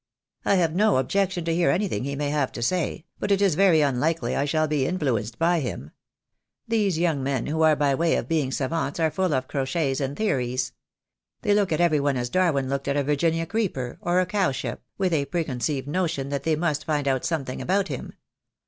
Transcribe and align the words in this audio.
"I 0.45 0.55
have 0.55 0.73
no 0.73 0.97
objection 0.97 1.45
to 1.45 1.53
hear 1.53 1.69
anything 1.69 2.05
he 2.05 2.15
may 2.15 2.31
have 2.31 2.51
to 2.53 2.63
say, 2.63 3.05
but 3.19 3.29
it 3.29 3.39
is 3.39 3.53
very 3.53 3.81
unlikely 3.81 4.35
I 4.35 4.45
shall 4.45 4.67
be 4.67 4.87
influenced 4.87 5.37
by 5.37 5.59
him. 5.59 5.91
These 6.67 6.97
young 6.97 7.21
men, 7.21 7.45
who 7.45 7.61
are 7.61 7.75
by 7.75 7.93
way 7.93 8.15
of 8.15 8.27
being 8.27 8.51
savants, 8.51 8.99
are 8.99 9.11
full 9.11 9.31
of 9.31 9.47
crochets 9.47 10.01
and 10.01 10.17
theories. 10.17 10.73
They 11.43 11.53
look 11.53 11.71
at 11.71 11.79
every 11.81 11.99
one 11.99 12.17
as 12.17 12.31
Darwin 12.31 12.67
looked 12.67 12.87
at 12.87 12.97
a 12.97 13.03
Virginia 13.03 13.45
creeper 13.45 13.99
or 14.01 14.19
a 14.19 14.25
cowslip, 14.25 14.81
with 14.97 15.13
a 15.13 15.25
preconceived 15.25 15.87
notion 15.87 16.29
that 16.29 16.45
they 16.45 16.55
must 16.55 16.83
find 16.85 17.07
out 17.07 17.23
something 17.23 17.61
about 17.61 17.87
him. 17.87 18.13